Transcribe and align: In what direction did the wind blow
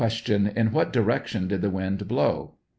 In 0.55 0.71
what 0.71 0.91
direction 0.91 1.47
did 1.47 1.61
the 1.61 1.69
wind 1.69 2.07
blow 2.07 2.55